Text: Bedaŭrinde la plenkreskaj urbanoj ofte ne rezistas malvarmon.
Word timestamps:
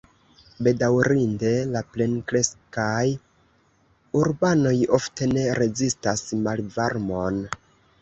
Bedaŭrinde 0.67 1.51
la 1.75 1.83
plenkreskaj 1.97 3.05
urbanoj 4.23 4.75
ofte 5.01 5.31
ne 5.37 5.47
rezistas 5.63 6.29
malvarmon. 6.45 7.43